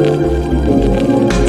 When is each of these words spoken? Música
Música 0.00 1.39